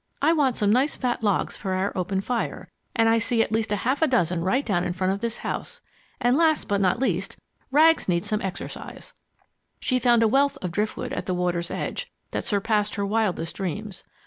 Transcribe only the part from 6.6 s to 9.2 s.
but not least, Rags needs some exercise!"